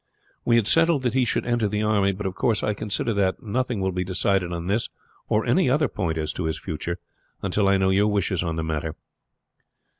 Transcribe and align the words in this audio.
"We 0.43 0.55
had 0.55 0.65
settled 0.65 1.03
that 1.03 1.13
he 1.13 1.25
should 1.25 1.45
enter 1.45 1.67
the 1.67 1.83
army; 1.83 2.11
but 2.11 2.25
of 2.25 2.33
course 2.33 2.63
I 2.63 2.73
consider 2.73 3.13
that 3.13 3.43
nothing 3.43 3.81
will 3.81 3.91
be 3.91 4.03
decided 4.03 4.51
on 4.51 4.65
this 4.65 4.89
or 5.29 5.45
any 5.45 5.69
other 5.69 5.87
point 5.87 6.17
as 6.17 6.33
to 6.33 6.45
his 6.45 6.57
future 6.57 6.97
until 7.43 7.67
I 7.67 7.77
know 7.77 7.91
your 7.91 8.07
wishes 8.07 8.41
on 8.41 8.55
the 8.55 8.63
matter. 8.63 8.95